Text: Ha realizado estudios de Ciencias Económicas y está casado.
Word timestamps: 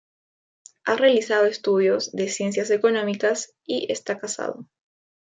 Ha 0.85 0.95
realizado 0.95 1.45
estudios 1.45 2.11
de 2.11 2.27
Ciencias 2.27 2.71
Económicas 2.71 3.53
y 3.63 3.85
está 3.91 4.17
casado. 4.17 4.65